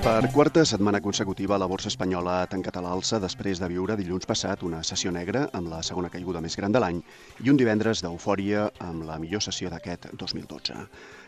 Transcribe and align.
Per 0.00 0.32
quarta 0.32 0.62
setmana 0.64 1.02
consecutiva, 1.04 1.58
la 1.58 1.66
borsa 1.68 1.90
espanyola 1.92 2.38
ha 2.40 2.46
tancat 2.48 2.78
a 2.78 2.80
l'alça 2.80 3.18
després 3.20 3.60
de 3.60 3.68
viure 3.68 3.98
dilluns 4.00 4.24
passat 4.24 4.62
una 4.64 4.78
sessió 4.80 5.10
negra 5.12 5.42
amb 5.52 5.68
la 5.68 5.82
segona 5.84 6.08
caiguda 6.08 6.40
més 6.40 6.56
gran 6.56 6.72
de 6.72 6.80
l'any 6.80 7.02
i 7.44 7.50
un 7.52 7.58
divendres 7.60 8.00
d'eufòria 8.00 8.62
amb 8.80 9.04
la 9.04 9.18
millor 9.20 9.44
sessió 9.44 9.68
d'aquest 9.68 10.08
2012. 10.22 10.76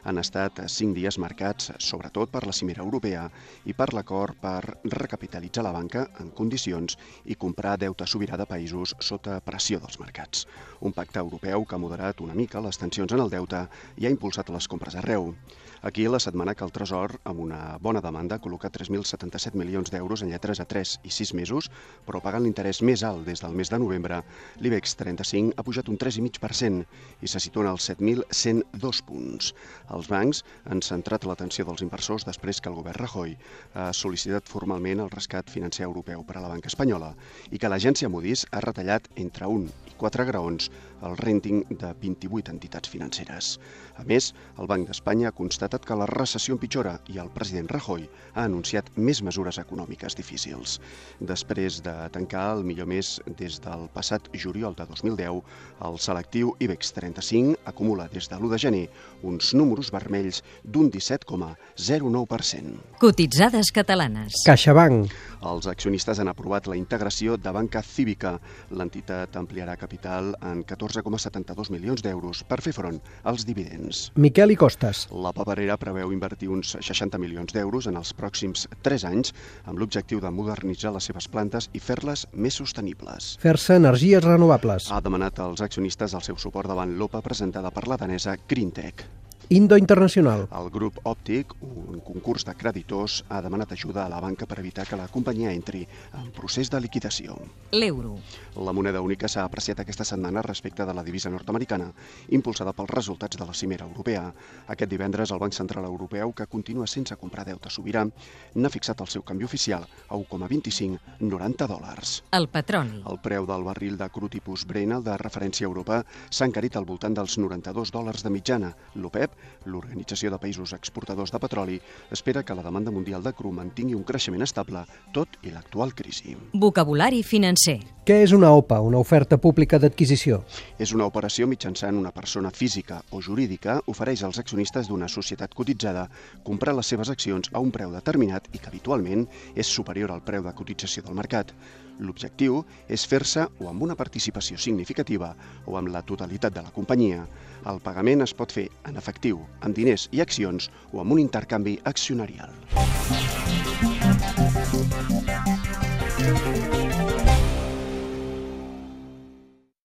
Han 0.09 0.19
estat 0.19 0.63
cinc 0.73 0.97
dies 0.97 1.19
marcats 1.21 1.69
sobretot 1.85 2.33
per 2.33 2.47
la 2.49 2.55
cimera 2.57 2.81
europea 2.83 3.27
i 3.69 3.77
per 3.77 3.91
l'acord 3.93 4.41
per 4.41 4.79
recapitalitzar 4.85 5.67
la 5.67 5.75
banca 5.77 6.07
en 6.25 6.33
condicions 6.33 6.97
i 7.29 7.37
comprar 7.37 7.77
deute 7.77 8.09
sobirà 8.09 8.41
de 8.41 8.49
països 8.49 8.97
sota 9.01 9.37
pressió 9.45 9.83
dels 9.85 10.01
mercats. 10.01 10.47
Un 10.81 10.97
pacte 10.97 11.21
europeu 11.21 11.67
que 11.69 11.77
ha 11.77 11.83
moderat 11.85 12.25
una 12.25 12.35
mica 12.35 12.65
les 12.65 12.81
tensions 12.81 13.13
en 13.13 13.21
el 13.21 13.37
deute 13.37 13.67
i 14.01 14.09
ha 14.09 14.15
impulsat 14.17 14.49
les 14.49 14.67
compres 14.67 14.97
arreu. 14.97 15.35
Aquí, 15.83 16.07
la 16.07 16.21
setmana 16.23 16.55
que 16.55 16.63
el 16.63 16.71
Tresor, 16.71 17.17
amb 17.27 17.41
una 17.43 17.77
bona 17.83 18.01
demanda, 18.01 18.37
ha 18.37 18.43
col·locat 18.63 18.79
3.077 18.79 19.59
milions 19.59 19.91
d'euros 19.91 20.23
en 20.23 20.31
lletres 20.31 20.61
a 20.61 20.67
3 20.69 21.01
i 21.03 21.11
6 21.11 21.35
mesos, 21.35 21.69
però 22.07 22.21
pagant 22.23 22.45
l'interès 22.45 22.83
més 22.83 23.03
alt 23.03 23.27
des 23.27 23.43
del 23.43 23.55
mes 23.59 23.71
de 23.71 23.79
novembre, 23.79 24.23
l'IBEX 24.63 24.95
35 25.01 25.57
ha 25.57 25.65
pujat 25.67 25.89
un 25.91 25.99
3,5% 25.99 26.85
i 27.23 27.27
se 27.27 27.41
situa 27.43 27.71
als 27.71 27.91
7.102 27.91 29.03
punts. 29.09 29.53
Els 29.91 30.09
bancs 30.09 30.45
han 30.71 30.83
centrat 30.83 31.27
l'atenció 31.27 31.67
dels 31.67 31.83
inversors 31.83 32.27
després 32.29 32.61
que 32.61 32.71
el 32.71 32.79
govern 32.79 33.03
Rajoy 33.03 33.35
ha 33.75 33.91
sol·licitat 33.97 34.47
formalment 34.47 35.03
el 35.03 35.11
rescat 35.11 35.51
financer 35.51 35.87
europeu 35.89 36.23
per 36.23 36.39
a 36.39 36.45
la 36.45 36.53
banca 36.53 36.71
espanyola 36.71 37.15
i 37.51 37.59
que 37.59 37.71
l'agència 37.71 38.11
Moody's 38.13 38.47
ha 38.53 38.63
retallat 38.63 39.11
entre 39.17 39.51
1 39.51 39.91
i 39.91 39.97
4 39.99 40.27
graons 40.29 40.71
el 41.03 41.17
renting 41.19 41.65
de 41.69 41.93
28 41.99 42.53
entitats 42.55 42.91
financeres. 42.91 43.57
A 43.99 44.05
més, 44.07 44.31
el 44.59 44.71
Banc 44.71 44.87
d'Espanya 44.89 45.31
ha 45.31 45.37
constatat 45.37 45.85
que 45.87 45.99
la 45.99 46.09
recessió 46.11 46.55
empitjora 46.57 46.97
i 47.13 47.19
el 47.23 47.31
president 47.35 47.71
Rajoy 47.73 48.07
ha 48.35 48.47
anunciat 48.53 48.91
més 48.97 49.23
mesures 49.25 49.59
econòmiques 49.63 50.17
difícils. 50.19 50.81
Després 51.21 51.83
de 51.83 52.09
tancar 52.13 52.59
el 52.59 52.65
millor 52.69 52.87
mes 52.91 53.21
des 53.41 53.61
del 53.65 53.89
passat 53.97 54.29
juliol 54.37 54.75
de 54.77 54.85
2010, 54.93 55.41
el 55.89 55.99
selectiu 55.99 56.53
IBEX 56.61 56.93
35 56.99 57.57
acumula 57.73 58.09
des 58.13 58.29
de 58.29 58.37
l'1 58.37 58.51
de 58.53 58.59
gener 58.61 58.89
uns 59.23 59.55
números 59.57 59.91
vermells 59.95 60.43
d'un 60.63 60.91
17,09%. 60.93 62.99
Cotitzades 63.01 63.73
catalanes. 63.73 64.33
CaixaBank. 64.47 65.11
Els 65.43 65.67
accionistes 65.67 66.21
han 66.23 66.31
aprovat 66.31 66.69
la 66.71 66.77
integració 66.79 67.35
de 67.37 67.53
Banca 67.55 67.83
Cívica. 67.83 68.37
L'entitat 68.79 69.35
ampliarà 69.41 69.75
capital 69.77 70.33
en 70.39 70.63
14,72 70.63 71.71
milions 71.75 72.05
d'euros 72.05 72.45
per 72.47 72.61
fer 72.63 72.75
front 72.77 73.01
als 73.27 73.47
dividends. 73.49 74.05
Miquel 74.15 74.55
i 74.55 74.59
Costes. 74.61 75.09
La 75.11 75.33
paperera 75.35 75.79
preveu 75.83 76.13
invertir 76.15 76.51
uns 76.55 76.77
60 76.79 77.19
milions 77.19 77.55
d'euros 77.55 77.89
en 77.91 77.99
els 77.99 78.13
pròxims 78.15 78.69
3 78.87 79.07
anys 79.11 79.33
amb 79.67 79.83
l'objectiu 79.83 80.23
de 80.23 80.31
modernitzar 80.31 80.95
les 80.95 81.11
seves 81.11 81.27
plantes 81.33 81.69
i 81.75 81.83
fer-les 81.83 82.29
més 82.33 82.61
sostenibles. 82.63 83.35
Fer-se 83.43 83.81
energies 83.83 84.23
renovables. 84.23 84.93
Ha 84.93 85.03
demanat 85.03 85.43
als 85.43 85.65
accionistes 85.67 86.15
el 86.15 86.23
seu 86.23 86.39
suport 86.39 86.71
davant 86.71 86.95
l'OPA 86.99 87.25
presentada 87.27 87.75
per 87.75 87.89
la 87.91 87.99
danesa 87.99 88.39
Greentech. 88.47 89.07
Indo 89.49 89.77
Internacional. 89.77 90.47
El 90.55 90.71
grup 90.71 90.99
Òptic, 91.05 91.53
un 91.61 92.01
concurs 92.01 92.45
de 92.47 92.55
creditors, 92.55 93.19
ha 93.29 93.41
demanat 93.43 93.73
ajuda 93.73 94.05
a 94.07 94.09
la 94.09 94.21
banca 94.21 94.47
per 94.47 94.59
evitar 94.61 94.87
que 94.89 94.97
la 94.97 95.09
companyia 95.09 95.53
entri 95.53 95.83
en 96.17 96.31
procés 96.33 96.71
de 96.71 96.81
liquidació. 96.81 97.37
L'euro. 97.73 98.15
La 98.57 98.73
moneda 98.73 99.03
única 99.05 99.29
s'ha 99.29 99.45
apreciat 99.45 99.83
aquesta 99.83 100.07
setmana 100.09 100.43
respecte 100.43 100.87
de 100.87 100.95
la 100.95 101.05
divisa 101.05 101.31
nord-americana, 101.31 101.91
impulsada 102.31 102.73
pels 102.73 102.91
resultats 102.91 103.37
de 103.37 103.47
la 103.47 103.55
cimera 103.55 103.85
europea. 103.85 104.25
Aquest 104.69 104.91
divendres, 104.91 105.33
el 105.33 105.43
Banc 105.43 105.53
Central 105.53 105.85
Europeu, 105.85 106.33
que 106.33 106.47
continua 106.47 106.87
sense 106.87 107.17
comprar 107.17 107.45
deute 107.45 107.71
sobirà, 107.71 108.07
n'ha 108.55 108.73
fixat 108.73 109.01
el 109.01 109.11
seu 109.13 109.23
canvi 109.23 109.45
oficial 109.45 109.85
a 110.09 110.17
1,2590 110.17 111.69
dòlars. 111.69 112.15
El 112.33 112.49
petroli. 112.49 113.03
El 113.11 113.21
preu 113.21 113.47
del 113.47 113.65
barril 113.69 113.99
de 113.99 114.09
cru 114.09 114.29
tipus 114.33 114.65
Brent, 114.67 114.97
el 114.99 115.05
de 115.05 115.19
referència 115.21 115.67
a 115.67 115.71
Europa, 115.71 116.03
s'ha 116.31 116.49
encarit 116.49 116.77
al 116.77 116.89
voltant 116.89 117.15
dels 117.21 117.37
92 117.39 117.93
dòlars 117.93 118.25
de 118.25 118.33
mitjana. 118.33 118.73
L'OPEP, 118.95 119.32
l'Organització 119.67 120.31
de 120.33 120.39
Països 120.43 120.73
Exportadors 120.77 121.33
de 121.33 121.41
Petroli, 121.43 121.79
espera 122.11 122.43
que 122.43 122.55
la 122.55 122.65
demanda 122.65 122.91
mundial 122.91 123.23
de 123.23 123.33
cru 123.37 123.53
mantingui 123.53 123.95
un 123.95 124.05
creixement 124.05 124.43
estable, 124.43 124.85
tot 125.13 125.39
i 125.43 125.55
l'actual 125.55 125.95
crisi. 125.95 126.37
Vocabulari 126.53 127.23
financer. 127.23 127.79
Què 128.03 128.17
és 128.25 128.33
una 128.35 128.49
OPA, 128.51 128.81
una 128.83 128.99
oferta 128.99 129.37
pública 129.39 129.79
d'adquisició? 129.79 130.41
És 130.83 130.91
una 130.91 131.05
operació 131.07 131.47
mitjançant 131.47 131.95
una 131.95 132.11
persona 132.11 132.51
física 132.51 132.97
o 133.15 133.21
jurídica 133.23 133.77
ofereix 133.93 134.25
als 134.27 134.41
accionistes 134.43 134.89
d'una 134.91 135.07
societat 135.07 135.55
cotitzada 135.55 136.09
comprar 136.43 136.75
les 136.75 136.91
seves 136.91 137.13
accions 137.15 137.53
a 137.53 137.63
un 137.63 137.71
preu 137.71 137.93
determinat 137.95 138.49
i 138.51 138.59
que 138.59 138.73
habitualment 138.73 139.23
és 139.55 139.71
superior 139.71 140.11
al 140.11 140.25
preu 140.27 140.43
de 140.43 140.51
cotització 140.51 141.05
del 141.07 141.15
mercat. 141.15 141.55
L'objectiu 142.03 142.65
és 142.91 143.07
fer-se 143.07 143.47
o 143.63 143.71
amb 143.71 143.87
una 143.87 143.95
participació 143.95 144.59
significativa 144.59 145.37
o 145.71 145.79
amb 145.79 145.95
la 145.95 146.03
totalitat 146.03 146.59
de 146.59 146.67
la 146.67 146.75
companyia. 146.75 147.23
El 147.71 147.79
pagament 147.87 148.27
es 148.27 148.35
pot 148.35 148.51
fer 148.51 148.67
en 148.83 148.99
efectiu, 148.99 149.47
amb 149.61 149.79
diners 149.79 150.09
i 150.11 150.27
accions 150.27 150.73
o 150.91 150.99
amb 151.05 151.15
un 151.15 151.23
intercanvi 151.23 151.79
accionarial. 151.87 152.51